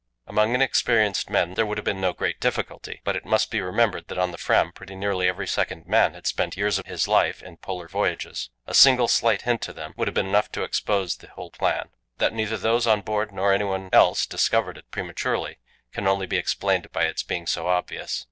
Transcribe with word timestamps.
Among 0.25 0.55
inexperienced 0.55 1.29
men 1.29 1.53
there 1.53 1.63
would 1.63 1.77
have 1.77 1.85
been 1.85 2.01
no 2.01 2.11
great 2.11 2.39
difficulty, 2.41 3.01
but 3.03 3.15
it 3.15 3.23
must 3.23 3.51
be 3.51 3.61
remembered 3.61 4.07
that 4.07 4.17
on 4.17 4.31
the 4.31 4.37
Fram 4.39 4.71
pretty 4.71 4.95
nearly 4.95 5.27
every 5.29 5.45
second 5.47 5.85
man 5.85 6.15
had 6.15 6.25
spent 6.25 6.57
years 6.57 6.79
of 6.79 6.87
his 6.87 7.07
life 7.07 7.43
in 7.43 7.57
Polar 7.57 7.87
voyages: 7.87 8.49
a 8.65 8.73
single 8.73 9.07
slight 9.07 9.43
hint 9.43 9.61
to 9.61 9.73
them 9.73 9.93
would 9.97 10.07
have 10.07 10.15
been 10.15 10.25
enough 10.25 10.51
to 10.53 10.63
expose 10.63 11.17
the 11.17 11.27
whole 11.27 11.51
plan. 11.51 11.89
That 12.17 12.33
neither 12.33 12.57
those 12.57 12.87
on 12.87 13.01
board 13.01 13.31
nor 13.31 13.53
anyone 13.53 13.91
else 13.93 14.25
discovered 14.25 14.79
it 14.79 14.89
prematurely 14.89 15.59
can 15.91 16.07
only 16.07 16.25
be 16.25 16.37
explained 16.37 16.91
by 16.91 17.03
its 17.03 17.21
being 17.21 17.45
so 17.45 17.67
obvious. 17.67 18.19